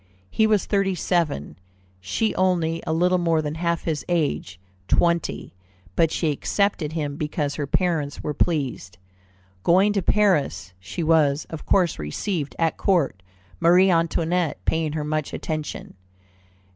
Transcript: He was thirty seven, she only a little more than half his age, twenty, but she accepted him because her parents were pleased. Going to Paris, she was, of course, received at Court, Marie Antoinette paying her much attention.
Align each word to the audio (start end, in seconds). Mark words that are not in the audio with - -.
He 0.31 0.47
was 0.47 0.65
thirty 0.65 0.95
seven, 0.95 1.59
she 1.99 2.33
only 2.33 2.81
a 2.87 2.91
little 2.91 3.19
more 3.19 3.39
than 3.39 3.53
half 3.53 3.83
his 3.83 4.03
age, 4.09 4.59
twenty, 4.87 5.53
but 5.95 6.09
she 6.09 6.31
accepted 6.31 6.93
him 6.93 7.17
because 7.17 7.53
her 7.53 7.67
parents 7.67 8.23
were 8.23 8.33
pleased. 8.33 8.97
Going 9.61 9.93
to 9.93 10.01
Paris, 10.01 10.73
she 10.79 11.03
was, 11.03 11.45
of 11.51 11.67
course, 11.67 11.99
received 11.99 12.55
at 12.57 12.77
Court, 12.77 13.21
Marie 13.59 13.91
Antoinette 13.91 14.57
paying 14.65 14.93
her 14.93 15.03
much 15.03 15.33
attention. 15.33 15.93